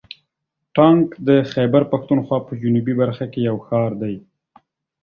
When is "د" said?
1.27-1.29